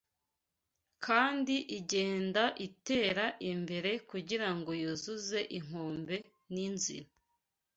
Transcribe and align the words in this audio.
kandi 1.05 1.55
igenda 1.77 2.43
itera 2.67 3.25
imbere 3.51 3.91
kugirango 4.09 4.71
yuzuze 4.81 5.39
Inkombe 5.57 6.15
ninzira 6.53 7.09